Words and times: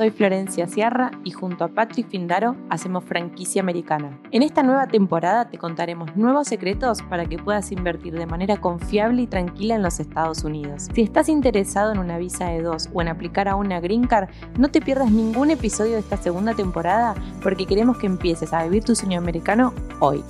soy 0.00 0.08
Florencia 0.08 0.66
Sierra 0.66 1.10
y 1.24 1.30
junto 1.30 1.62
a 1.62 1.68
Patrick 1.68 2.08
Findaro 2.08 2.56
hacemos 2.70 3.04
franquicia 3.04 3.60
americana. 3.60 4.18
En 4.30 4.42
esta 4.42 4.62
nueva 4.62 4.86
temporada 4.86 5.50
te 5.50 5.58
contaremos 5.58 6.16
nuevos 6.16 6.48
secretos 6.48 7.02
para 7.02 7.26
que 7.26 7.36
puedas 7.36 7.70
invertir 7.70 8.14
de 8.14 8.24
manera 8.24 8.56
confiable 8.56 9.20
y 9.20 9.26
tranquila 9.26 9.74
en 9.74 9.82
los 9.82 10.00
Estados 10.00 10.42
Unidos. 10.42 10.88
Si 10.94 11.02
estás 11.02 11.28
interesado 11.28 11.92
en 11.92 11.98
una 11.98 12.16
visa 12.16 12.46
de 12.46 12.62
dos 12.62 12.88
o 12.94 13.02
en 13.02 13.08
aplicar 13.08 13.46
a 13.46 13.56
una 13.56 13.78
Green 13.80 14.06
Card, 14.06 14.30
no 14.56 14.70
te 14.70 14.80
pierdas 14.80 15.10
ningún 15.10 15.50
episodio 15.50 15.92
de 15.92 16.00
esta 16.00 16.16
segunda 16.16 16.54
temporada 16.54 17.14
porque 17.42 17.66
queremos 17.66 17.98
que 17.98 18.06
empieces 18.06 18.54
a 18.54 18.64
vivir 18.64 18.82
tu 18.82 18.96
sueño 18.96 19.18
americano 19.18 19.74
hoy. 19.98 20.24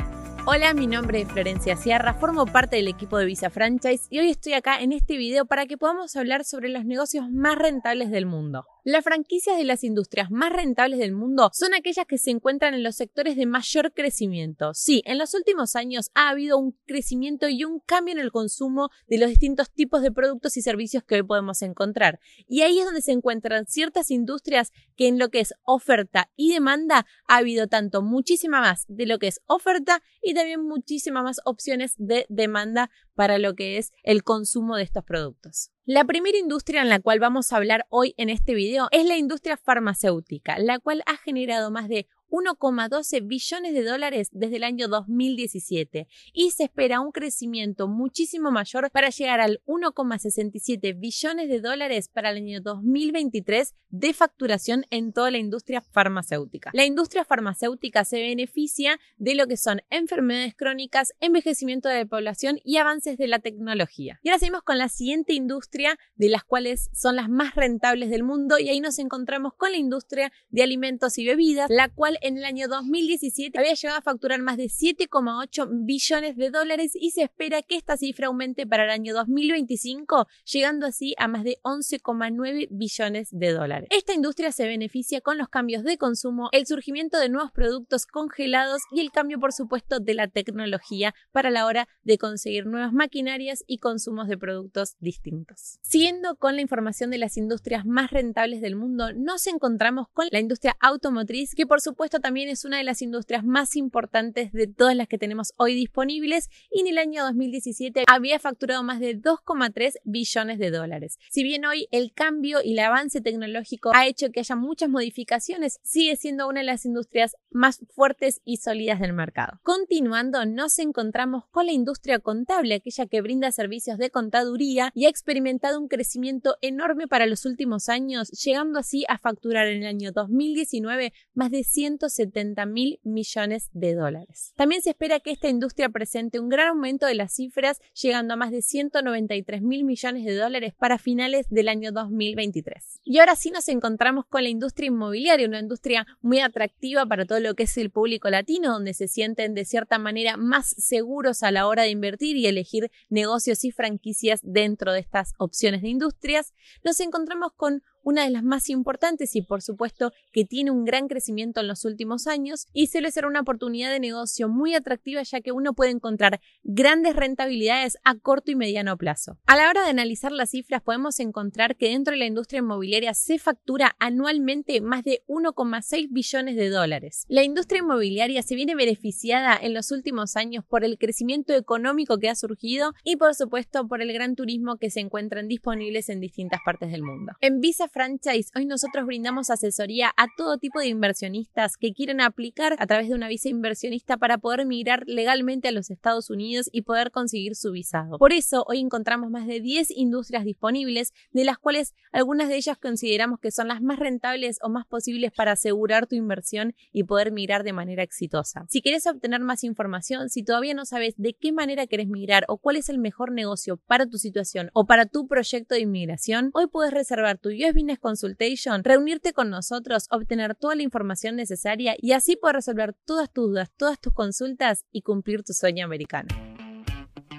Hola, 0.47 0.73
mi 0.73 0.87
nombre 0.87 1.21
es 1.21 1.29
Florencia 1.29 1.77
Sierra, 1.77 2.15
formo 2.15 2.47
parte 2.47 2.77
del 2.77 2.89
equipo 2.89 3.19
de 3.19 3.27
Visa 3.27 3.51
Franchise 3.51 4.07
y 4.11 4.19
hoy 4.19 4.31
estoy 4.31 4.55
acá 4.55 4.81
en 4.81 4.93
este 4.93 5.19
video 5.19 5.45
para 5.45 5.67
que 5.67 5.77
podamos 5.77 6.17
hablar 6.17 6.45
sobre 6.45 6.71
los 6.71 6.85
negocios 6.87 7.31
más 7.31 7.57
rentables 7.57 8.11
del 8.11 8.25
mundo. 8.25 8.65
Las 8.85 9.05
franquicias 9.05 9.59
de 9.59 9.65
las 9.65 9.85
industrias 9.85 10.31
más 10.31 10.53
rentables 10.53 10.99
del 10.99 11.13
mundo 11.13 11.51
son 11.53 11.75
aquellas 11.75 12.07
que 12.07 12.17
se 12.17 12.31
encuentran 12.31 12.73
en 12.73 12.83
los 12.83 12.97
sectores 12.97 13.37
de 13.37 13.45
mayor 13.45 13.93
crecimiento. 13.93 14.73
Sí, 14.73 15.03
en 15.05 15.19
los 15.19 15.35
últimos 15.35 15.77
años 15.77 16.11
ha 16.15 16.31
habido 16.31 16.57
un 16.57 16.79
crecimiento 16.87 17.49
y 17.49 17.65
un 17.65 17.81
cambio 17.81 18.15
en 18.15 18.21
el 18.21 18.33
consumo 18.33 18.89
de 19.07 19.19
los 19.19 19.29
distintos 19.29 19.71
tipos 19.71 20.01
de 20.01 20.13
productos 20.13 20.57
y 20.57 20.63
servicios 20.63 21.05
que 21.05 21.17
hoy 21.17 21.23
podemos 21.23 21.61
encontrar. 21.61 22.21
Y 22.49 22.63
ahí 22.63 22.79
es 22.79 22.87
donde 22.87 23.03
se 23.03 23.13
encuentran 23.13 23.67
ciertas 23.67 24.11
industrias 24.11 24.73
que 24.97 25.09
en 25.09 25.19
lo 25.19 25.29
que 25.29 25.41
es 25.41 25.53
oferta 25.65 26.31
y 26.35 26.53
demanda 26.53 27.07
ha 27.27 27.37
habido 27.37 27.67
tanto 27.67 28.03
muchísima 28.03 28.61
más 28.61 28.87
de 28.89 29.07
lo 29.07 29.19
que 29.19 29.29
es 29.29 29.41
oferta 29.47 30.03
y 30.23 30.33
también 30.33 30.63
muchísimas 30.63 31.23
más 31.23 31.41
opciones 31.45 31.95
de 31.99 32.25
demanda 32.29 32.91
para 33.15 33.39
lo 33.39 33.55
que 33.55 33.79
es 33.79 33.93
el 34.03 34.23
consumo 34.23 34.77
de 34.77 34.83
estos 34.83 35.05
productos. 35.05 35.71
La 35.85 36.05
primera 36.05 36.39
industria 36.39 36.83
en 36.83 36.89
la 36.89 37.01
cual 37.01 37.19
vamos 37.19 37.53
a 37.53 37.57
hablar 37.57 37.87
hoy 37.89 38.15
en 38.17 38.31
este 38.31 38.55
video 38.55 38.89
es 38.91 39.07
la 39.07 39.17
industria 39.17 39.57
farmacéutica, 39.57 40.59
la 40.59 40.79
cual 40.79 41.03
ha 41.07 41.17
generado 41.17 41.71
más 41.71 41.89
de 41.89 42.07
1,12 42.31 43.27
billones 43.27 43.75
de 43.75 43.85
dólares 43.85 44.29
desde 44.33 44.57
el 44.57 44.65
año 44.65 44.89
2017 44.89 46.07
y 46.33 46.51
se 46.51 46.65
espera 46.65 47.01
un 47.01 47.13
crecimiento 47.13 47.89
muchísimo 47.89 48.51
mayor 48.51 48.91
para 48.91 49.11
llegar 49.11 49.41
al 49.41 49.61
1,67 49.67 50.99
billones 50.99 51.49
de 51.49 51.61
dólares 51.61 52.09
para 52.09 52.31
el 52.31 52.39
año 52.39 52.61
2023 52.61 53.75
de 53.91 54.13
facturación 54.13 54.85
en 54.91 55.13
toda 55.13 55.31
la 55.31 55.39
industria 55.39 55.81
farmacéutica. 55.81 56.71
La 56.73 56.85
industria 56.85 57.25
farmacéutica 57.25 58.05
se 58.05 58.21
beneficia 58.21 58.99
de 59.17 59.35
lo 59.35 59.47
que 59.47 59.57
son 59.57 59.83
enfermedades 59.91 60.55
crónicas, 60.55 61.13
envejecimiento 61.21 61.89
de 61.89 61.99
la 61.99 62.07
población 62.07 62.61
y 62.65 62.77
avances 62.77 63.19
de 63.19 63.27
la 63.27 63.41
tecnología. 63.41 64.21
Y 64.23 64.29
ahora 64.29 64.39
seguimos 64.39 64.63
con 64.63 64.79
la 64.79 64.89
siguiente 64.89 65.35
industria 65.35 65.99
de 66.15 66.29
las 66.29 66.45
cuales 66.45 66.91
son 66.93 67.17
las 67.17 67.29
más 67.29 67.55
rentables 67.55 68.11
del 68.11 68.23
mundo 68.23 68.59
y 68.59 68.69
ahí 68.69 68.81
nos 68.81 68.99
encontramos 68.99 69.55
con 69.55 69.73
la 69.73 69.79
industria 69.79 70.33
de 70.51 70.63
alimentos 70.63 71.19
y 71.19 71.27
bebidas, 71.27 71.69
la 71.71 71.89
cual 71.89 72.19
en 72.21 72.39
el 72.39 72.45
año 72.45 72.69
2017 72.69 73.59
había 73.59 73.75
llegado 73.75 73.99
a 73.99 74.03
facturar 74.03 74.41
más 74.41 74.57
de 74.57 74.65
7,8 74.65 75.69
billones 75.71 76.37
de 76.37 76.51
dólares 76.51 76.93
y 76.95 77.11
se 77.11 77.23
espera 77.23 77.63
que 77.63 77.77
esta 77.77 77.97
cifra 77.97 78.29
aumente 78.29 78.67
para 78.67 78.85
el 78.85 78.91
año 78.91 79.15
2025, 79.15 80.27
llegando 80.45 80.87
así 80.87 81.15
a 81.19 81.29
más 81.29 81.45
de 81.45 81.59
11,9 81.63 82.69
billones 82.71 83.29
de 83.31 83.53
dólares. 83.53 83.89
Esta 83.91 84.15
industria 84.15 84.53
se 84.53 84.67
beneficia 84.67 85.21
con 85.21 85.39
los 85.39 85.49
cambios 85.49 85.85
de 85.85 85.99
consumo, 85.99 86.49
el 86.53 86.67
surgimiento 86.67 87.19
de 87.19 87.29
nuevos 87.29 87.53
productos 87.53 88.07
congelados 88.07 88.83
y 88.91 89.01
el 89.01 89.11
cambio, 89.11 89.41
por 89.41 89.53
supuesto, 89.53 90.01
de 90.01 90.15
la 90.15 90.29
tecnología 90.29 91.15
para 91.33 91.51
la 91.51 91.67
hora 91.67 91.89
de 92.03 92.19
conseguir 92.19 92.67
nuevas 92.67 92.93
maquinarias 92.93 93.65
y 93.67 93.79
consumos 93.79 94.29
de 94.29 94.39
productos 94.39 94.97
distintos. 94.99 95.79
Siguiendo 95.83 96.37
con 96.37 96.57
la 96.57 96.63
información 96.63 97.11
de 97.11 97.19
las 97.19 97.37
industrias 97.37 97.87
más 97.87 98.11
rentables 98.11 98.61
del 98.61 98.77
mundo, 98.77 99.13
nos 99.15 99.47
encontramos 99.47 100.09
con 100.13 100.27
la 100.31 100.41
industria 100.41 100.77
automotriz, 100.81 101.55
que 101.55 101.67
por 101.67 101.81
supuesto 101.81 102.10
también 102.19 102.49
es 102.49 102.65
una 102.65 102.79
de 102.79 102.85
las 102.85 103.03
industrias 103.03 103.45
más 103.45 103.77
importantes 103.77 104.53
de 104.53 104.67
todas 104.67 104.97
las 104.97 105.07
que 105.07 105.19
tenemos 105.19 105.53
hoy 105.57 105.75
disponibles 105.75 106.49
y 106.73 106.81
en 106.81 106.89
el 106.89 106.99
año 106.99 107.23
2017 107.23 108.05
había 108.09 108.41
facturado 108.41 108.83
más 108.83 108.99
de 108.99 109.17
2,3 109.17 109.99
billones 110.05 110.59
de 110.59 110.71
dólares. 110.71 111.19
Si 111.31 111.45
bien 111.45 111.65
hoy 111.65 111.87
el 111.93 112.13
cambio 112.13 112.59
y 112.65 112.73
el 112.73 112.81
avance 112.81 113.21
tecnológico 113.21 113.93
ha 113.95 114.07
hecho 114.07 114.31
que 114.33 114.41
haya 114.41 114.57
muchas 114.57 114.89
modificaciones, 114.89 115.79
sigue 115.85 116.17
siendo 116.17 116.49
una 116.49 116.61
de 116.61 116.67
las 116.67 116.85
industrias 116.85 117.37
más 117.51 117.81
fuertes 117.95 118.41
y 118.45 118.57
sólidas 118.57 118.99
del 118.99 119.13
mercado. 119.13 119.61
Continuando, 119.63 120.45
nos 120.47 120.79
encontramos 120.79 121.45
con 121.51 121.67
la 121.67 121.73
industria 121.73 122.19
contable, 122.19 122.75
aquella 122.75 123.07
que 123.07 123.21
brinda 123.21 123.53
servicios 123.53 123.99
de 123.99 124.11
contaduría 124.11 124.91
y 124.95 125.05
ha 125.07 125.11
experimentado 125.11 125.79
un 125.79 125.89
crecimiento 125.89 126.57
enorme 126.63 127.07
para 127.07 127.27
los 127.27 127.45
últimos 127.45 127.89
años, 127.89 128.31
llegando 128.31 128.79
así 128.79 129.05
a 129.09 129.19
facturar 129.19 129.67
en 129.67 129.83
el 129.83 129.89
año 129.89 130.13
2019 130.13 131.13
más 131.35 131.51
de 131.51 131.63
100 131.63 131.99
70 132.09 132.67
mil 132.67 133.01
millones 133.03 133.69
de 133.73 133.95
dólares. 133.95 134.53
También 134.57 134.83
se 134.83 134.91
espera 134.91 135.21
que 135.21 135.31
esta 135.31 135.49
industria 135.49 135.89
presente 135.89 136.41
un 136.41 136.49
gran 136.49 136.69
aumento 136.69 137.07
de 137.07 137.15
las 137.15 137.35
cifras, 137.35 137.81
llegando 138.01 138.35
a 138.35 138.37
más 138.37 138.51
de 138.51 138.63
193 138.63 139.63
mil 139.63 139.85
millones 139.85 140.25
de 140.25 140.35
dólares 140.35 140.75
para 140.79 140.99
finales 140.99 141.47
del 141.51 141.69
año 141.69 141.93
2023. 141.93 143.01
Y 143.05 143.19
ahora 143.19 143.37
sí 143.37 143.51
nos 143.51 143.69
encontramos 143.69 144.27
con 144.27 144.43
la 144.43 144.49
industria 144.49 144.89
inmobiliaria, 144.89 145.47
una 145.47 145.61
industria 145.61 146.07
muy 146.21 146.41
atractiva 146.41 147.07
para 147.07 147.27
todo 147.27 147.41
lo 147.41 147.55
que 147.55 147.65
es 147.65 147.77
el 147.77 147.91
público 147.91 148.31
latino, 148.31 148.73
donde 148.73 148.95
se 148.95 149.09
sienten 149.09 149.55
de 149.55 149.65
cierta 149.65 149.99
manera 149.99 150.37
más 150.37 150.75
seguros 150.79 151.43
a 151.43 151.51
la 151.51 151.67
hora 151.67 151.83
de 151.83 151.91
invertir 151.91 152.37
y 152.37 152.47
elegir 152.47 152.91
negocios 153.09 153.65
y 153.65 153.71
franquicias 153.71 154.41
dentro 154.43 154.93
de 154.93 155.01
estas 155.01 155.35
opciones 155.39 155.83
de 155.83 155.89
industrias. 155.89 156.55
Nos 156.85 157.01
encontramos 157.01 157.53
con 157.53 157.83
una 158.03 158.25
de 158.25 158.31
las 158.31 158.43
más 158.43 158.69
importantes 158.69 159.37
y 159.37 159.43
por 159.43 159.63
supuesto 159.63 160.13
que 160.33 160.45
tiene 160.45 160.71
un 160.71 160.85
gran 160.85 161.09
crecimiento 161.09 161.61
en 161.61 161.69
los 161.69 161.85
últimos 161.85 162.27
años 162.27 162.67
y 162.73 162.87
suele 162.87 163.11
ser 163.11 163.27
una 163.27 163.41
oportunidad 163.41 163.91
de 163.91 164.01
negocio 164.01 164.49
muy 164.49 164.75
atractiva 164.75 165.23
ya 165.23 165.41
que 165.41 165.53
uno 165.53 165.75
puede 165.75 165.91
encontrar 165.91 166.41
grandes 166.63 167.17
rentabilidades 167.17 167.99
a 168.05 168.15
corto 168.17 168.51
y 168.51 168.57
mediano 168.57 168.97
plazo. 168.97 169.39
A 169.47 169.57
la 169.57 169.69
hora 169.69 169.85
de 169.85 169.91
analizar 169.91 170.33
las 170.33 170.51
cifras 170.51 170.83
podemos 170.83 171.21
encontrar 171.21 171.77
que 171.77 171.89
dentro 171.89 172.13
de 172.13 172.19
la 172.19 172.27
industria 172.27 172.59
inmobiliaria 172.59 173.15
se 173.15 173.39
factura 173.39 173.97
anualmente 173.99 174.81
más 174.81 175.05
de 175.05 175.23
1,6 175.27 176.09
billones 176.11 176.57
de 176.57 176.69
dólares. 176.69 177.25
La 177.29 177.43
industria 177.43 177.81
inmobiliaria 177.81 178.43
se 178.43 178.55
viene 178.55 178.75
beneficiada 178.75 179.59
en 179.61 179.75
los 179.75 179.91
últimos 179.91 180.37
años 180.37 180.65
por 180.65 180.85
el 180.85 180.99
crecimiento 180.99 181.55
económico 181.55 182.19
que 182.19 182.29
ha 182.29 182.35
surgido 182.35 182.93
y 183.05 183.17
por 183.17 183.35
supuesto 183.35 183.87
por 183.89 184.03
el 184.03 184.13
gran 184.13 184.35
turismo 184.35 184.77
que 184.77 184.91
se 184.91 185.01
encuentran 185.01 185.49
disponibles 185.49 186.09
en 186.09 186.21
distintas 186.21 186.61
partes 186.65 186.91
del 186.91 187.03
mundo. 187.03 187.33
En 187.41 187.61
Franchise, 187.93 188.53
hoy 188.55 188.67
nosotros 188.67 189.05
brindamos 189.05 189.51
asesoría 189.51 190.13
a 190.17 190.29
todo 190.37 190.59
tipo 190.59 190.79
de 190.79 190.87
inversionistas 190.87 191.77
que 191.77 191.93
quieren 191.93 192.21
aplicar 192.21 192.77
a 192.79 192.87
través 192.87 193.09
de 193.09 193.17
una 193.17 193.27
visa 193.27 193.49
inversionista 193.49 194.17
para 194.17 194.39
poder 194.39 194.65
migrar 194.65 195.03
legalmente 195.07 195.67
a 195.67 195.73
los 195.73 195.91
Estados 195.91 196.31
Unidos 196.31 196.69
y 196.71 196.83
poder 196.83 197.11
conseguir 197.11 197.57
su 197.57 197.73
visado. 197.73 198.17
Por 198.19 198.33
eso, 198.33 198.65
hoy 198.69 198.79
encontramos 198.79 199.31
más 199.33 199.49
de 199.49 199.61
10 199.61 199.91
industrias 199.91 200.45
disponibles, 200.45 201.13
de 201.33 201.45
las 201.45 201.59
cuales 201.59 201.97
algunas 202.13 202.49
de 202.49 202.57
ellas 202.57 202.79
consideramos 202.79 203.41
que 203.41 203.51
son 203.51 203.67
las 203.67 203.83
más 203.83 203.99
rentables 203.99 204.59
o 204.63 204.69
más 204.69 204.87
posibles 204.87 205.33
para 205.33 205.53
asegurar 205.53 206.07
tu 206.07 206.15
inversión 206.15 206.77
y 206.93 207.03
poder 207.03 207.33
migrar 207.33 207.65
de 207.65 207.73
manera 207.73 208.05
exitosa. 208.05 208.67
Si 208.69 208.83
quieres 208.83 209.09
obtener 209.09 209.41
más 209.41 209.65
información, 209.65 210.29
si 210.29 210.45
todavía 210.45 210.75
no 210.75 210.85
sabes 210.85 211.15
de 211.17 211.35
qué 211.35 211.51
manera 211.51 211.89
querés 211.89 212.07
migrar 212.07 212.45
o 212.47 212.59
cuál 212.59 212.77
es 212.77 212.89
el 212.89 212.99
mejor 212.99 213.33
negocio 213.33 213.79
para 213.79 214.07
tu 214.07 214.17
situación 214.17 214.71
o 214.75 214.87
para 214.87 215.07
tu 215.07 215.27
proyecto 215.27 215.75
de 215.75 215.81
inmigración, 215.81 216.51
hoy 216.55 216.69
puedes 216.69 216.95
reservar 216.95 217.39
tu 217.39 217.49
USB 217.49 217.80
Consultation, 217.99 218.85
reunirte 218.85 219.33
con 219.33 219.51
nosotros, 219.51 220.07
obtener 220.11 220.55
toda 220.55 220.75
la 220.75 220.83
información 220.83 221.37
necesaria 221.37 221.95
y 221.99 222.13
así 222.13 222.37
poder 222.37 222.57
resolver 222.57 222.95
todas 223.05 223.33
tus 223.33 223.47
dudas, 223.47 223.71
todas 223.77 223.99
tus 224.01 224.13
consultas 224.13 224.85
y 224.93 225.03
cumplir 225.03 225.43
tu 225.43 225.53
sueño 225.53 225.85
americano. 225.85 226.29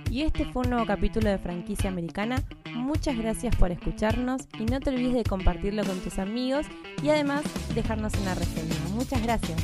Y 0.09 0.23
este 0.23 0.45
fue 0.45 0.63
un 0.63 0.71
nuevo 0.71 0.85
capítulo 0.85 1.29
de 1.29 1.37
Franquicia 1.37 1.89
Americana. 1.89 2.43
Muchas 2.73 3.17
gracias 3.17 3.55
por 3.55 3.71
escucharnos 3.71 4.41
y 4.59 4.65
no 4.65 4.79
te 4.79 4.89
olvides 4.89 5.13
de 5.13 5.23
compartirlo 5.23 5.85
con 5.85 5.99
tus 5.99 6.19
amigos 6.19 6.65
y 7.01 7.09
además 7.09 7.43
dejarnos 7.73 8.13
una 8.15 8.35
reseña. 8.35 8.75
Muchas 8.93 9.23
gracias. 9.23 9.57